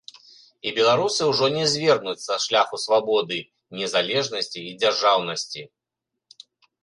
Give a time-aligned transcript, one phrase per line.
[0.69, 3.37] І беларусы ўжо не звернуць са шляху свабоды,
[3.81, 5.61] незалежнасці і дзяржаўнасці.